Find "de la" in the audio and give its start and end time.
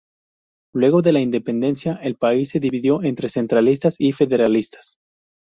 1.03-1.19